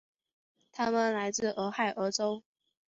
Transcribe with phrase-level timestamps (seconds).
[0.71, 2.41] 他们来自俄亥俄州。